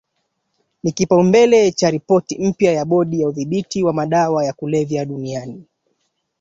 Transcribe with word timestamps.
ni 0.83 0.91
kipaumbele 0.91 1.71
cha 1.71 1.89
ripoti 1.89 2.37
mpya 2.37 2.71
ya 2.71 2.85
Bodi 2.85 3.21
ya 3.21 3.27
udhibiti 3.27 3.83
wa 3.83 3.93
madawa 3.93 4.45
ya 4.45 4.53
kulevya 4.53 5.05
duniani 5.05 5.63